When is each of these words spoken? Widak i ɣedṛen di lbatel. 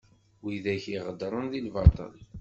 Widak 0.43 0.83
i 0.93 0.97
ɣedṛen 1.05 1.45
di 1.51 1.61
lbatel. 1.67 2.13